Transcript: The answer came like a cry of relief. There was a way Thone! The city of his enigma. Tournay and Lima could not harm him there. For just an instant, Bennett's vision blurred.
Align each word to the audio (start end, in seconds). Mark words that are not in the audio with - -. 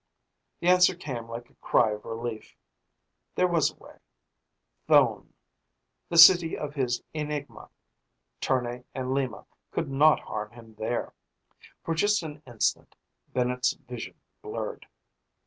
The 0.61 0.67
answer 0.67 0.95
came 0.95 1.29
like 1.29 1.51
a 1.51 1.61
cry 1.63 1.91
of 1.91 2.05
relief. 2.05 2.55
There 3.35 3.47
was 3.47 3.69
a 3.69 3.75
way 3.75 3.99
Thone! 4.87 5.35
The 6.09 6.17
city 6.17 6.57
of 6.57 6.73
his 6.73 7.03
enigma. 7.13 7.69
Tournay 8.39 8.83
and 8.95 9.13
Lima 9.13 9.45
could 9.69 9.91
not 9.91 10.19
harm 10.21 10.53
him 10.53 10.73
there. 10.73 11.13
For 11.85 11.93
just 11.93 12.23
an 12.23 12.41
instant, 12.47 12.95
Bennett's 13.27 13.73
vision 13.73 14.19
blurred. 14.41 14.87